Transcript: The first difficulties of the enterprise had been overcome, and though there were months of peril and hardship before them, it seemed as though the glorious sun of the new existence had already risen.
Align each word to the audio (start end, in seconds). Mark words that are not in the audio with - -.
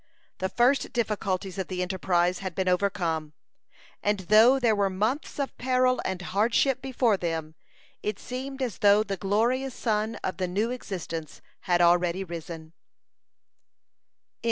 The 0.39 0.49
first 0.49 0.93
difficulties 0.93 1.59
of 1.59 1.67
the 1.67 1.83
enterprise 1.83 2.39
had 2.39 2.55
been 2.55 2.67
overcome, 2.67 3.33
and 4.01 4.21
though 4.31 4.57
there 4.59 4.75
were 4.75 4.89
months 4.89 5.37
of 5.37 5.55
peril 5.59 6.01
and 6.03 6.19
hardship 6.23 6.81
before 6.81 7.17
them, 7.17 7.53
it 8.01 8.17
seemed 8.17 8.63
as 8.63 8.79
though 8.79 9.03
the 9.03 9.15
glorious 9.15 9.75
sun 9.75 10.15
of 10.23 10.37
the 10.37 10.47
new 10.47 10.71
existence 10.71 11.39
had 11.59 11.81
already 11.81 12.23
risen. 12.23 12.73